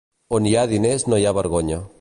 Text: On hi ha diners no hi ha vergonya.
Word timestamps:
On 0.37 0.47
hi 0.51 0.53
ha 0.55 0.63
diners 0.71 1.07
no 1.13 1.21
hi 1.23 1.29
ha 1.31 1.37
vergonya. 1.43 1.83